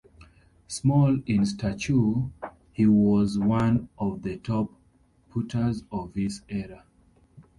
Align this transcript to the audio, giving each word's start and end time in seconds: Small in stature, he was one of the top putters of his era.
Small 0.67 1.19
in 1.27 1.45
stature, 1.45 2.27
he 2.73 2.87
was 2.87 3.37
one 3.37 3.87
of 3.99 4.23
the 4.23 4.37
top 4.37 4.71
putters 5.29 5.83
of 5.91 6.15
his 6.15 6.41
era. 6.49 6.83